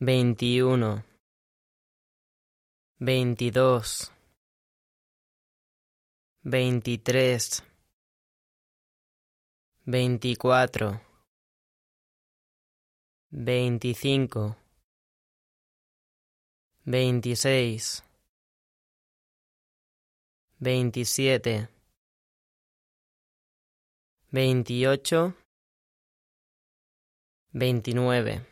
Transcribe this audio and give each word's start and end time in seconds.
veintiuno, 0.00 1.04
veintidós, 3.00 4.12
veintitrés, 6.44 7.64
veinticuatro, 9.84 11.00
veinticinco, 13.32 14.56
veintiséis, 16.86 18.04
veintisiete, 20.60 21.68
veintiocho, 24.30 25.34
veintinueve. 27.52 28.48